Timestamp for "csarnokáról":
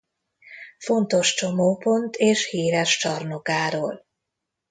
2.97-4.05